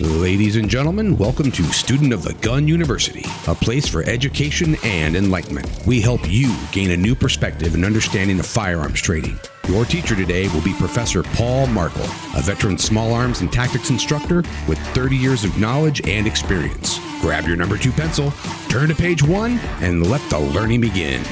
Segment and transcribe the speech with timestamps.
[0.00, 5.16] Ladies and gentlemen, welcome to Student of the Gun University, a place for education and
[5.16, 5.68] enlightenment.
[5.88, 9.40] We help you gain a new perspective and understanding of firearms trading.
[9.66, 12.04] Your teacher today will be Professor Paul Markel,
[12.36, 17.00] a veteran small arms and tactics instructor with 30 years of knowledge and experience.
[17.20, 18.30] Grab your number two pencil,
[18.68, 21.24] turn to page one, and let the learning begin.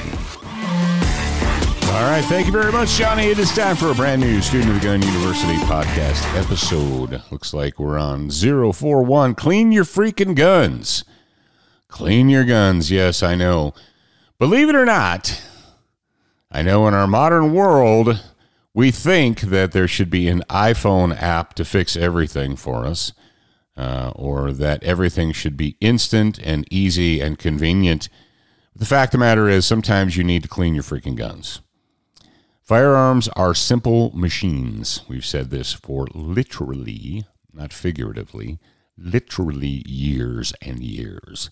[1.97, 3.23] All right, thank you very much, Johnny.
[3.23, 7.23] It is time for a brand new Student of the Gun University podcast episode.
[7.31, 9.33] Looks like we're on 041.
[9.33, 11.03] Clean your freaking guns.
[11.87, 12.91] Clean your guns.
[12.91, 13.73] Yes, I know.
[14.37, 15.41] Believe it or not,
[16.51, 18.23] I know in our modern world,
[18.75, 23.11] we think that there should be an iPhone app to fix everything for us,
[23.75, 28.07] uh, or that everything should be instant and easy and convenient.
[28.75, 31.61] The fact of the matter is, sometimes you need to clean your freaking guns.
[32.67, 34.99] Firearms are simple machines.
[35.07, 38.59] We've said this for literally, not figuratively,
[38.97, 41.49] literally years and years.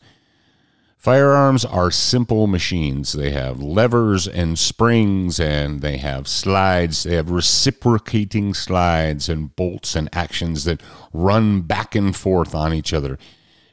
[0.98, 3.14] Firearms are simple machines.
[3.14, 7.04] They have levers and springs, and they have slides.
[7.04, 12.92] They have reciprocating slides and bolts and actions that run back and forth on each
[12.92, 13.18] other.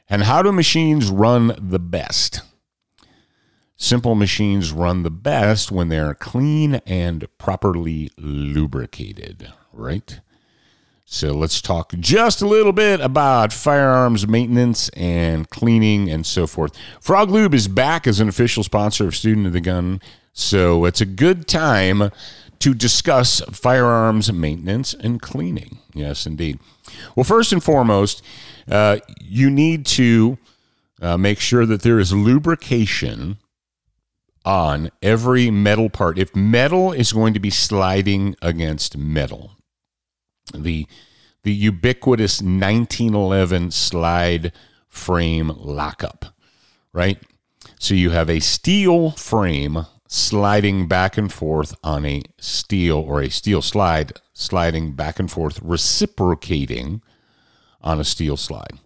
[0.09, 2.39] And how do machines run the best?
[3.75, 10.19] Simple machines run the best when they're clean and properly lubricated, right?
[11.05, 16.73] So let's talk just a little bit about firearms maintenance and cleaning and so forth.
[17.01, 20.01] FrogLube is back as an official sponsor of Student of the Gun,
[20.33, 22.09] so it's a good time
[22.59, 25.79] to discuss firearms maintenance and cleaning.
[25.93, 26.59] Yes, indeed.
[27.15, 28.23] Well, first and foremost,
[28.71, 30.37] uh, you need to
[31.01, 33.37] uh, make sure that there is lubrication
[34.45, 36.17] on every metal part.
[36.17, 39.51] If metal is going to be sliding against metal,
[40.53, 40.87] the
[41.43, 44.53] the ubiquitous 1911 slide
[44.87, 46.25] frame lockup,
[46.93, 47.21] right?
[47.79, 53.29] So you have a steel frame sliding back and forth on a steel or a
[53.29, 57.01] steel slide sliding back and forth reciprocating
[57.81, 58.79] on a steel slide.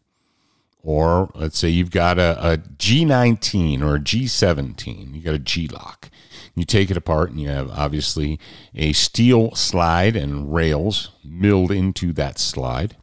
[0.83, 6.09] Or let's say you've got a a G19 or a G17, you got a Glock.
[6.55, 8.39] You take it apart and you have obviously
[8.73, 12.97] a steel slide and rails milled into that slide.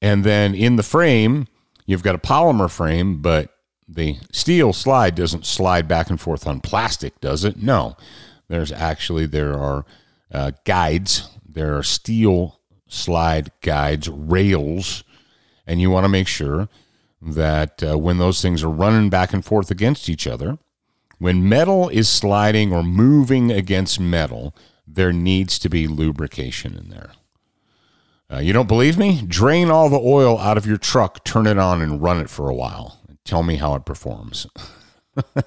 [0.00, 1.46] And then in the frame,
[1.84, 3.50] you've got a polymer frame, but
[3.86, 7.62] the steel slide doesn't slide back and forth on plastic, does it?
[7.62, 7.96] No.
[8.48, 9.84] There's actually, there are
[10.32, 15.04] uh, guides, there are steel slide guides, rails
[15.66, 16.68] and you want to make sure
[17.20, 20.58] that uh, when those things are running back and forth against each other,
[21.18, 24.54] when metal is sliding or moving against metal,
[24.86, 27.12] there needs to be lubrication in there.
[28.30, 29.22] Uh, you don't believe me?
[29.26, 32.48] Drain all the oil out of your truck, turn it on, and run it for
[32.48, 32.98] a while.
[33.24, 34.46] Tell me how it performs.
[35.34, 35.44] You're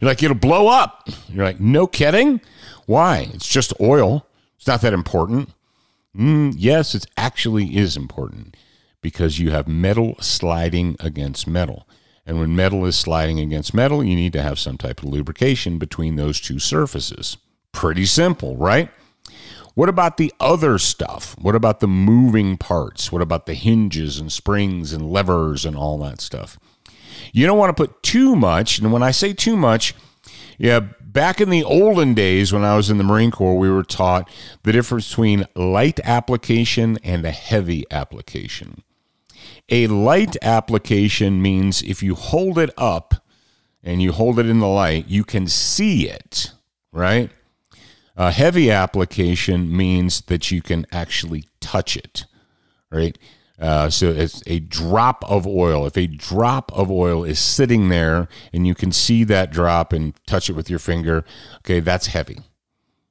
[0.00, 1.08] like, it'll blow up.
[1.28, 2.40] You're like, no kidding?
[2.86, 3.30] Why?
[3.32, 4.26] It's just oil.
[4.56, 5.50] It's not that important.
[6.16, 8.56] Mm, yes, it actually is important
[9.00, 11.88] because you have metal sliding against metal.
[12.26, 15.78] And when metal is sliding against metal, you need to have some type of lubrication
[15.78, 17.38] between those two surfaces.
[17.72, 18.90] Pretty simple, right?
[19.74, 21.36] What about the other stuff?
[21.40, 23.12] What about the moving parts?
[23.12, 26.58] What about the hinges and springs and levers and all that stuff?
[27.32, 28.78] You don't want to put too much.
[28.78, 29.94] And when I say too much,
[30.58, 33.84] yeah, back in the olden days when I was in the Marine Corps, we were
[33.84, 34.28] taught
[34.64, 38.82] the difference between light application and a heavy application.
[39.70, 43.14] A light application means if you hold it up
[43.82, 46.52] and you hold it in the light, you can see it,
[46.90, 47.30] right?
[48.16, 52.24] A heavy application means that you can actually touch it,
[52.90, 53.16] right?
[53.60, 55.84] Uh, so it's a drop of oil.
[55.86, 60.14] If a drop of oil is sitting there and you can see that drop and
[60.26, 61.24] touch it with your finger,
[61.58, 62.38] okay, that's heavy.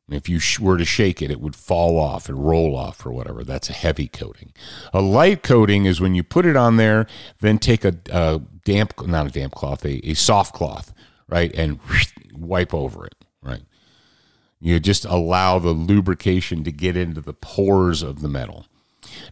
[0.10, 3.44] If you were to shake it, it would fall off and roll off or whatever.
[3.44, 4.54] That's a heavy coating.
[4.94, 7.08] A light coating is when you put it on there,
[7.42, 10.94] then take a, a damp, not a damp cloth, a, a soft cloth,
[11.28, 11.80] right, and
[12.34, 13.64] wipe over it, right.
[14.60, 18.66] You just allow the lubrication to get into the pores of the metal.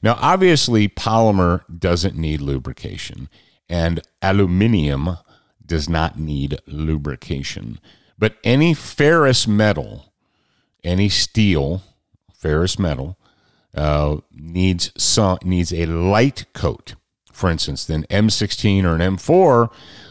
[0.02, 3.30] Now, obviously, polymer doesn't need lubrication,
[3.70, 5.18] and aluminium
[5.66, 7.80] does not need lubrication.
[8.18, 10.14] But any ferrous metal,
[10.86, 11.82] any steel,
[12.34, 13.18] ferrous metal,
[13.74, 16.96] uh, needs some needs a light coat.
[17.34, 19.70] For instance, then M16 or an M4,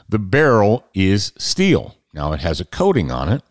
[0.08, 1.96] the barrel is steel.
[2.12, 3.42] Now it has a coating on it,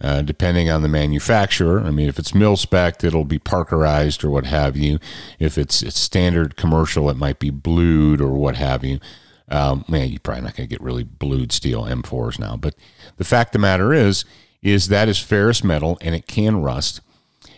[0.00, 1.80] uh, depending on the manufacturer.
[1.80, 4.98] I mean, if it's mil spec, it'll be Parkerized or what have you.
[5.38, 9.00] If it's, it's standard commercial, it might be blued or what have you.
[9.48, 12.56] Um, man, you're probably not going to get really blued steel M4s now.
[12.56, 12.74] But
[13.18, 14.24] the fact of the matter is,
[14.64, 17.02] is that is ferrous metal and it can rust.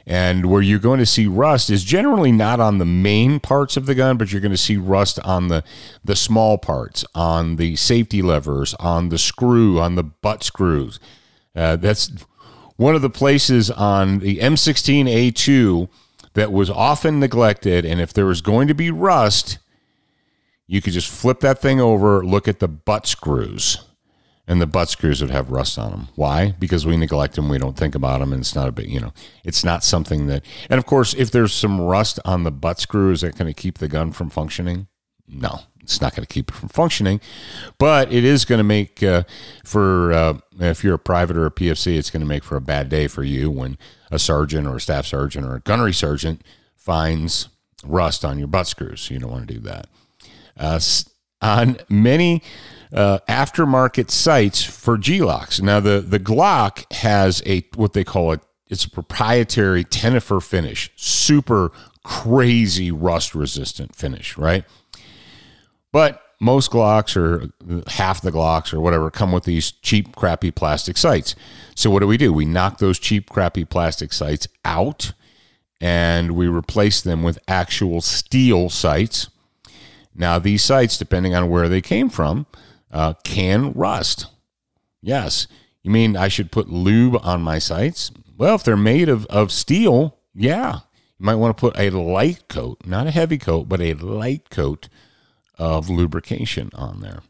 [0.09, 3.87] And where you're going to see rust is generally not on the main parts of
[3.87, 5.65] the gun, but you're going to see rust on the
[6.05, 11.01] the small parts, on the safety levers, on the screw, on the butt screws.
[11.57, 12.13] Uh, that's
[12.77, 15.89] one of the places on the M16A2
[16.35, 17.85] that was often neglected.
[17.85, 19.59] And if there was going to be rust,
[20.69, 23.79] you could just flip that thing over, look at the butt screws
[24.47, 26.09] and the butt screws would have rust on them.
[26.15, 26.55] Why?
[26.59, 29.01] Because we neglect them, we don't think about them, and it's not a bit, you
[29.01, 29.13] know,
[29.45, 30.45] it's not something that.
[30.71, 33.61] And of course, if there's some rust on the butt screw, is that going to
[33.61, 34.87] keep the gun from functioning?
[35.29, 37.21] No, it's not going to keep it from functioning,
[37.79, 39.25] but it is going to make uh,
[39.65, 42.61] for uh, if you're a private or a PFC, it's going to make for a
[42.61, 43.77] bad day for you when
[44.11, 46.43] a sergeant or a staff sergeant or a gunnery sergeant
[46.75, 47.49] finds
[47.85, 49.11] rust on your butt screws.
[49.11, 49.89] You don't want to do that.
[50.57, 50.79] Uh,
[51.47, 52.43] on many
[52.93, 55.61] uh, aftermarket sights for Glocks.
[55.61, 58.41] Now the the Glock has a what they call it.
[58.69, 61.71] It's a proprietary Tenifer finish, super
[62.03, 64.65] crazy rust resistant finish, right?
[65.93, 67.51] But most Glocks or
[67.89, 71.35] half the Glocks or whatever come with these cheap, crappy plastic sights.
[71.75, 72.33] So what do we do?
[72.33, 75.13] We knock those cheap, crappy plastic sights out
[75.81, 79.29] and we replace them with actual steel sights.
[80.17, 82.47] Now, these sights, depending on where they came from,
[82.91, 84.27] uh, can rust.
[85.03, 85.47] Yes.
[85.83, 88.11] You mean I should put lube on my sights?
[88.37, 90.81] Well, if they're made of, of steel, yeah.
[91.19, 94.51] You might want to put a light coat, not a heavy coat, but a light
[94.51, 94.89] coat
[95.59, 97.21] of lubrication on there.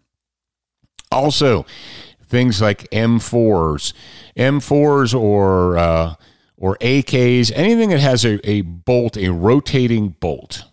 [1.10, 1.66] Also,
[2.24, 3.92] things like M4s,
[4.36, 6.14] M4s or uh,
[6.56, 10.64] or AKs, anything that has a, a bolt, a rotating bolt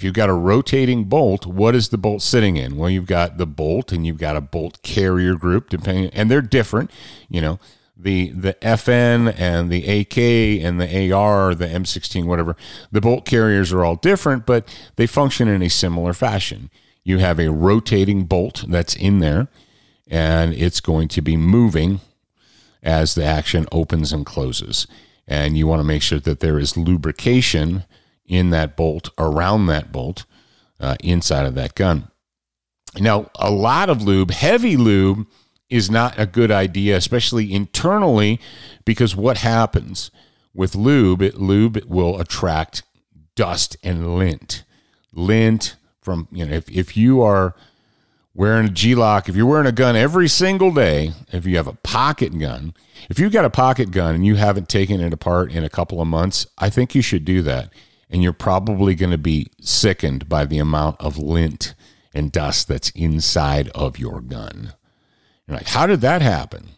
[0.00, 2.78] if you've got a rotating bolt, what is the bolt sitting in?
[2.78, 6.40] Well, you've got the bolt and you've got a bolt carrier group, depending, and they're
[6.40, 6.90] different.
[7.28, 7.58] You know,
[7.94, 10.16] the the FN and the AK
[10.64, 12.56] and the AR, the M16, whatever.
[12.90, 16.70] The bolt carriers are all different, but they function in a similar fashion.
[17.04, 19.48] You have a rotating bolt that's in there,
[20.08, 22.00] and it's going to be moving
[22.82, 24.86] as the action opens and closes.
[25.28, 27.84] And you want to make sure that there is lubrication
[28.30, 30.24] in that bolt, around that bolt,
[30.78, 32.08] uh, inside of that gun.
[32.98, 35.26] Now, a lot of lube, heavy lube,
[35.68, 38.40] is not a good idea, especially internally,
[38.84, 40.10] because what happens
[40.54, 42.84] with lube, lube will attract
[43.34, 44.64] dust and lint.
[45.12, 47.54] Lint from, you know, if, if you are
[48.32, 51.78] wearing a Glock, if you're wearing a gun every single day, if you have a
[51.82, 52.74] pocket gun,
[53.08, 56.00] if you've got a pocket gun and you haven't taken it apart in a couple
[56.00, 57.72] of months, I think you should do that
[58.10, 61.74] and you're probably going to be sickened by the amount of lint
[62.12, 64.74] and dust that's inside of your gun.
[65.46, 66.70] You're like, how did that happen?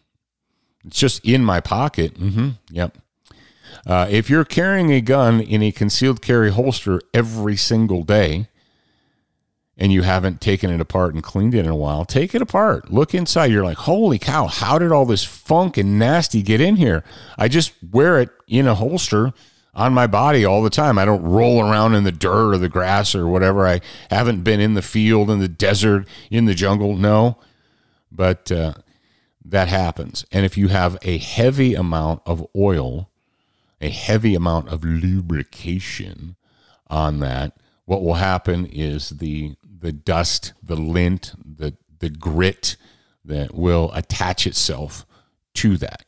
[0.85, 2.13] It's just in my pocket.
[2.19, 2.49] Mm-hmm.
[2.69, 2.97] Yep.
[3.85, 8.47] Uh, if you're carrying a gun in a concealed carry holster every single day
[9.75, 12.91] and you haven't taken it apart and cleaned it in a while, take it apart.
[12.91, 13.51] Look inside.
[13.51, 17.03] You're like, holy cow, how did all this funk and nasty get in here?
[17.37, 19.33] I just wear it in a holster
[19.73, 20.97] on my body all the time.
[20.97, 23.65] I don't roll around in the dirt or the grass or whatever.
[23.65, 26.95] I haven't been in the field, in the desert, in the jungle.
[26.95, 27.37] No,
[28.11, 28.73] but uh,
[29.43, 30.25] that happens.
[30.31, 33.09] And if you have a heavy amount of oil,
[33.81, 36.35] a heavy amount of lubrication
[36.87, 42.77] on that, what will happen is the the dust, the lint, the the grit
[43.25, 45.05] that will attach itself
[45.55, 46.05] to that,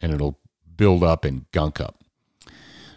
[0.00, 0.38] and it'll
[0.76, 1.99] build up and gunk up.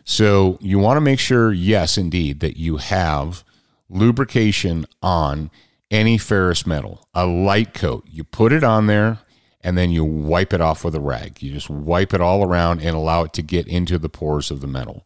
[0.04, 3.44] So you want to make sure, yes, indeed, that you have
[3.90, 5.50] lubrication on
[5.90, 8.06] any ferrous metal, a light coat.
[8.10, 9.20] You put it on there
[9.62, 11.42] and then you wipe it off with a rag.
[11.42, 14.60] You just wipe it all around and allow it to get into the pores of
[14.60, 15.06] the metal.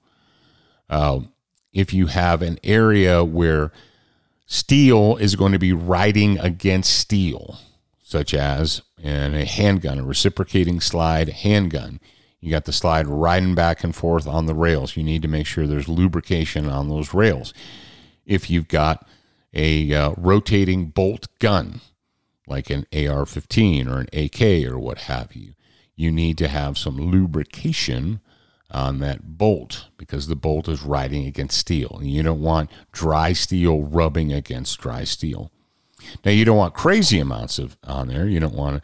[0.89, 1.21] Uh,
[1.73, 3.71] if you have an area where
[4.47, 7.59] steel is going to be riding against steel,
[8.01, 11.99] such as in a handgun, a reciprocating slide handgun,
[12.39, 14.95] you got the slide riding back and forth on the rails.
[14.95, 17.53] You need to make sure there's lubrication on those rails.
[18.25, 19.07] If you've got
[19.53, 21.81] a uh, rotating bolt gun,
[22.45, 25.53] like an AR 15 or an AK or what have you,
[25.95, 28.21] you need to have some lubrication
[28.69, 31.99] on that bolt because the bolt is riding against steel.
[32.03, 35.51] You don't want dry steel rubbing against dry steel.
[36.23, 38.27] Now, you don't want crazy amounts of on there.
[38.27, 38.83] You don't want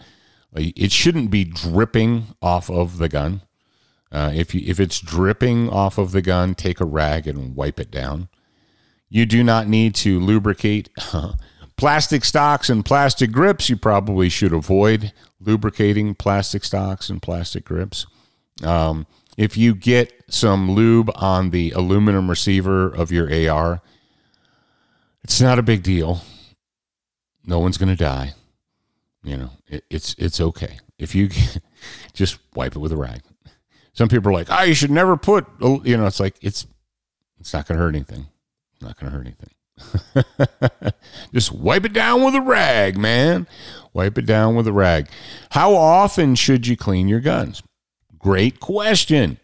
[0.56, 3.42] It shouldn't be dripping off of the gun.
[4.12, 7.80] Uh, if you if it's dripping off of the gun, take a rag and wipe
[7.80, 8.30] it down.
[9.10, 10.90] You do not need to lubricate
[11.78, 13.70] plastic stocks and plastic grips.
[13.70, 18.06] You probably should avoid lubricating plastic stocks and plastic grips.
[18.64, 19.08] Um,
[19.38, 23.82] if you get some lube on the aluminum receiver of your AR,
[25.24, 26.22] it's not a big deal.
[27.46, 28.34] No one's going to die.
[29.24, 31.30] You know, it, it's it's okay if you
[32.14, 33.22] just wipe it with a rag.
[33.94, 36.68] Some people are like, "Ah, oh, you should never put," you know, it's like it's
[37.40, 38.28] it's not going to hurt anything.
[38.82, 40.94] Not going to hurt anything.
[41.34, 43.48] just wipe it down with a rag, man.
[43.94, 45.10] Wipe it down with a rag.
[45.52, 47.64] How often should you clean your guns?
[48.18, 49.40] Great question.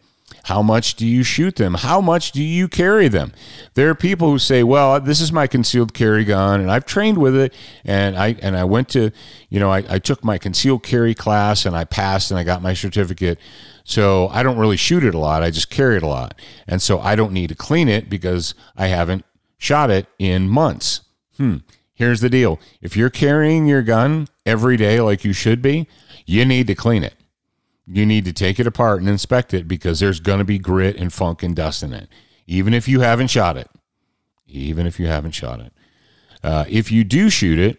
[0.50, 1.74] How much do you shoot them?
[1.74, 3.32] How much do you carry them?
[3.74, 7.18] There are people who say, "Well, this is my concealed carry gun, and I've trained
[7.18, 7.54] with it,
[7.84, 9.12] and I and I went to,
[9.48, 12.62] you know, I, I took my concealed carry class, and I passed, and I got
[12.62, 13.38] my certificate.
[13.84, 15.44] So I don't really shoot it a lot.
[15.44, 16.34] I just carry it a lot,
[16.66, 19.24] and so I don't need to clean it because I haven't
[19.56, 21.02] shot it in months."
[21.36, 21.58] Hmm.
[21.94, 25.86] Here's the deal: if you're carrying your gun every day like you should be,
[26.26, 27.14] you need to clean it
[27.86, 30.96] you need to take it apart and inspect it because there's going to be grit
[30.96, 32.08] and funk and dust in it,
[32.46, 33.68] even if you haven't shot it.
[34.46, 35.72] Even if you haven't shot it.
[36.42, 37.78] Uh, if you do shoot it,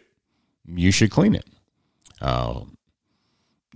[0.66, 1.46] you should clean it.
[2.22, 2.62] Uh,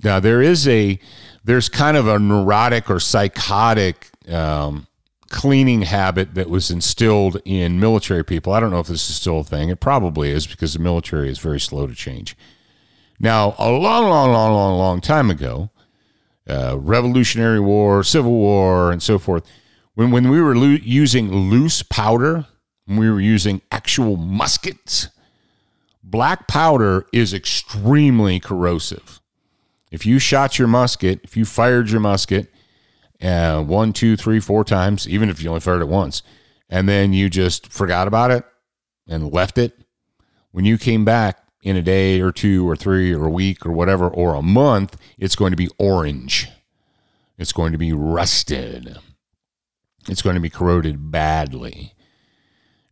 [0.04, 1.00] now there is a
[1.44, 4.88] there's kind of a neurotic or psychotic um,
[5.30, 8.54] cleaning habit that was instilled in military people.
[8.54, 9.70] I don't know if this is still a thing.
[9.70, 12.38] It probably is because the military is very slow to change.
[13.20, 15.70] Now, a long, long, long, long, long time ago,
[16.48, 19.46] uh, Revolutionary War, Civil War, and so forth.
[19.94, 22.46] When, when we were lo- using loose powder,
[22.86, 25.10] when we were using actual muskets,
[26.04, 29.20] black powder is extremely corrosive.
[29.92, 32.52] If you shot your musket, if you fired your musket
[33.22, 36.22] uh, one, two, three, four times, even if you only fired it once,
[36.70, 38.44] and then you just forgot about it
[39.08, 39.74] and left it,
[40.52, 43.72] when you came back, in a day or two or three or a week or
[43.72, 46.48] whatever, or a month, it's going to be orange.
[47.40, 48.98] It's going to be rusted.
[50.08, 51.94] It's going to be corroded badly.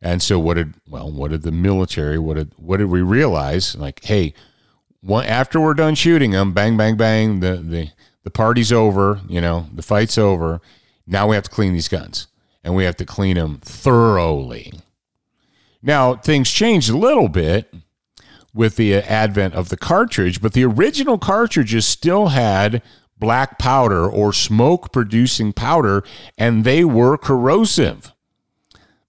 [0.01, 3.75] And so what did well, what did the military, what did what did we realize?
[3.75, 4.33] Like, hey,
[5.07, 7.89] after we're done shooting them, bang, bang, bang, the, the
[8.23, 10.61] the party's over, you know, the fight's over.
[11.05, 12.27] Now we have to clean these guns.
[12.63, 14.71] And we have to clean them thoroughly.
[15.81, 17.73] Now, things changed a little bit
[18.53, 22.81] with the advent of the cartridge, but the original cartridges still had
[23.17, 26.03] black powder or smoke producing powder,
[26.37, 28.11] and they were corrosive.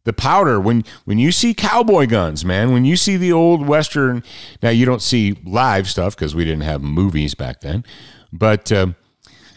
[0.04, 4.22] The powder, when when you see cowboy guns, man, when you see the old western,
[4.62, 7.84] now you don't see live stuff because we didn't have movies back then,
[8.30, 8.88] but uh,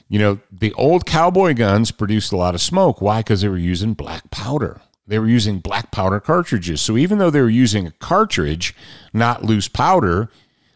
[0.08, 3.02] you know the old cowboy guns produced a lot of smoke.
[3.02, 3.20] Why?
[3.20, 6.80] Because they were using black powder they were using black powder cartridges.
[6.80, 8.76] So even though they were using a cartridge,
[9.14, 10.30] not loose powder,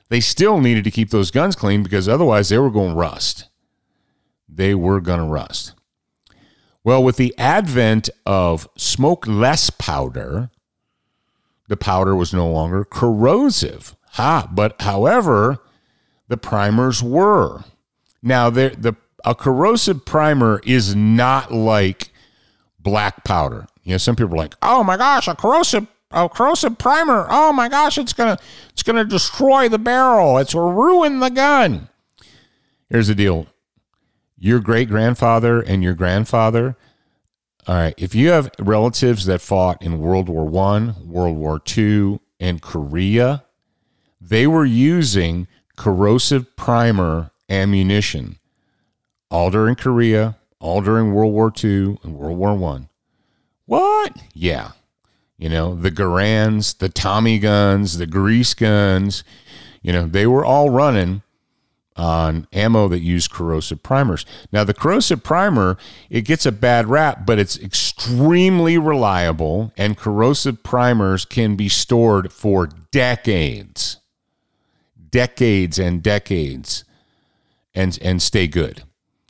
[0.10, 3.48] they still needed to keep those guns clean because otherwise they were going to rust.
[4.50, 5.74] They were going to rust.
[6.84, 10.50] Well, with the advent of smokeless powder,
[11.68, 13.96] the powder was no longer corrosive.
[14.14, 15.60] Ha, but however,
[16.30, 17.64] the primers were.
[18.24, 22.10] Now, the a corrosive primer is not like
[22.80, 23.68] black powder.
[23.84, 27.26] You know, some people are like, "Oh my gosh, a corrosive a corrosive primer.
[27.30, 28.38] Oh my gosh, it's gonna
[28.72, 30.38] it's gonna destroy the barrel.
[30.38, 31.90] It's gonna ruin the gun."
[32.90, 33.48] Here's the deal:
[34.38, 36.78] your great grandfather and your grandfather.
[37.68, 42.20] All right, if you have relatives that fought in World War One, World War Two,
[42.40, 43.44] and Korea,
[44.20, 45.48] they were using
[45.78, 48.38] corrosive primer ammunition
[49.32, 52.90] all during Korea, all during World War II and World War One.
[53.72, 54.18] What?
[54.34, 54.72] Yeah.
[55.38, 59.24] You know, the Garands, the Tommy guns, the grease guns,
[59.82, 61.22] you know, they were all running
[61.96, 64.26] on ammo that used corrosive primers.
[64.52, 65.78] Now, the corrosive primer,
[66.10, 72.34] it gets a bad rap, but it's extremely reliable, and corrosive primers can be stored
[72.34, 74.00] for decades,
[75.12, 76.84] decades and decades,
[77.74, 78.84] and, and stay good.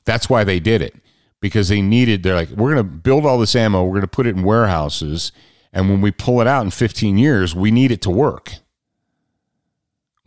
[0.04, 0.96] That's why they did it
[1.42, 4.08] because they needed, they're like, we're going to build all this ammo, we're going to
[4.08, 5.32] put it in warehouses.
[5.74, 8.56] And when we pull it out in 15 years, we need it to work.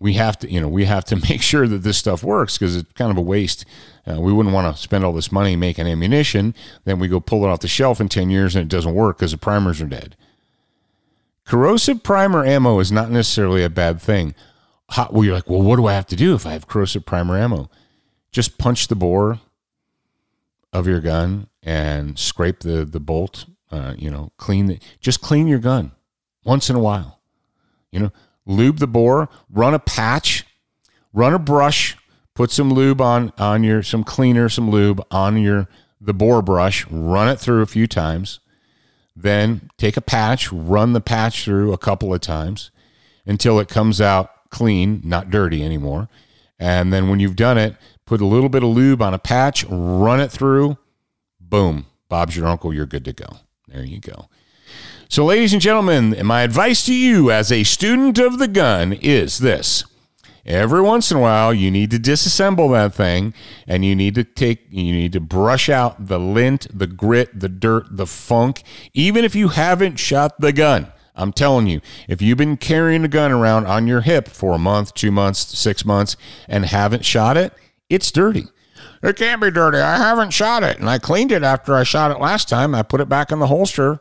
[0.01, 2.77] We have to, you know, we have to make sure that this stuff works because
[2.77, 3.65] it's kind of a waste.
[4.07, 6.55] Uh, we wouldn't want to spend all this money making ammunition.
[6.85, 9.19] Then we go pull it off the shelf in 10 years and it doesn't work
[9.19, 10.17] because the primers are dead.
[11.47, 14.35] Corrosive primer ammo is not necessarily a bad thing.
[14.91, 17.07] hot, well, you're like, well, what do I have to do if I have corrosive
[17.07, 17.71] primer ammo?
[18.33, 19.41] Just punch the bore
[20.75, 23.47] of your gun and scrape the the bolt.
[23.71, 25.93] Uh, you know, clean the, just clean your gun
[26.45, 27.21] once in a while.
[27.91, 28.13] You know,
[28.45, 30.45] lube the bore, run a patch,
[31.13, 31.97] run a brush,
[32.35, 35.69] put some lube on on your some cleaner, some lube on your
[36.01, 38.41] the bore brush, run it through a few times.
[39.17, 42.73] Then take a patch, run the patch through a couple of times
[43.25, 46.09] until it comes out clean, not dirty anymore.
[46.59, 49.65] And then when you've done it, put a little bit of lube on a patch,
[49.69, 50.79] run it through,
[51.41, 53.27] boom, Bob's your uncle, you're good to go.
[53.69, 54.29] There you go.
[55.09, 59.39] So, ladies and gentlemen, my advice to you as a student of the gun is
[59.39, 59.85] this.
[60.47, 63.33] Every once in a while, you need to disassemble that thing
[63.67, 67.49] and you need to take, you need to brush out the lint, the grit, the
[67.49, 70.93] dirt, the funk, even if you haven't shot the gun.
[71.17, 74.59] I'm telling you, if you've been carrying a gun around on your hip for a
[74.59, 76.17] month, two months, six months,
[76.49, 77.53] and haven't shot it,
[77.89, 78.47] it's dirty.
[79.03, 79.79] It can't be dirty.
[79.79, 80.79] I haven't shot it.
[80.79, 82.75] And I cleaned it after I shot it last time.
[82.75, 84.01] I put it back in the holster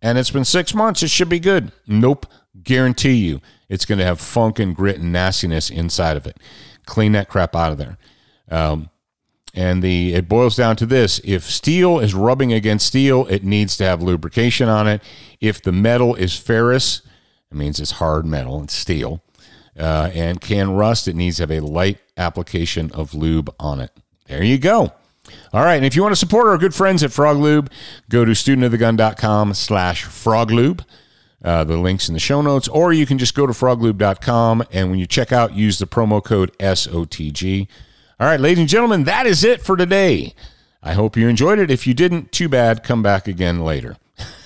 [0.00, 1.02] and it's been six months.
[1.02, 1.72] It should be good.
[1.86, 2.26] Nope.
[2.62, 6.38] Guarantee you it's going to have funk and grit and nastiness inside of it.
[6.86, 7.98] Clean that crap out of there.
[8.48, 8.90] Um,
[9.54, 13.76] and the it boils down to this: if steel is rubbing against steel, it needs
[13.78, 15.02] to have lubrication on it.
[15.40, 17.02] If the metal is ferrous,
[17.50, 19.23] it means it's hard metal it's steel,
[19.78, 21.08] uh, and can rust.
[21.08, 23.90] It needs to have a light application of lube on it.
[24.26, 24.92] There you go.
[25.52, 27.70] All right, and if you want to support our good friends at FrogLube,
[28.08, 30.84] go to studentofthegun.com slash froglube.
[31.42, 34.90] Uh, the links in the show notes, or you can just go to froglube.com and
[34.90, 37.68] when you check out, use the promo code SOTG.
[38.18, 40.34] All right, ladies and gentlemen, that is it for today.
[40.82, 41.70] I hope you enjoyed it.
[41.70, 42.82] If you didn't, too bad.
[42.82, 43.96] Come back again later.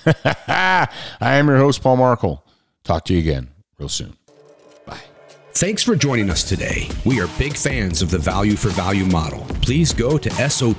[0.25, 0.89] I
[1.21, 2.45] am your host, Paul Markel.
[2.83, 4.17] Talk to you again real soon.
[5.59, 6.89] Thanks for joining us today.
[7.05, 9.41] We are big fans of the value for value model.
[9.61, 10.79] Please go to SOTGU.com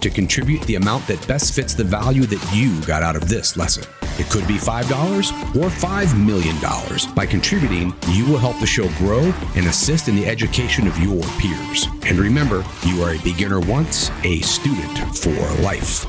[0.00, 3.56] to contribute the amount that best fits the value that you got out of this
[3.56, 3.84] lesson.
[4.18, 6.56] It could be $5 or $5 million.
[7.14, 11.22] By contributing, you will help the show grow and assist in the education of your
[11.38, 11.86] peers.
[12.08, 15.30] And remember, you are a beginner once, a student for
[15.62, 16.06] life.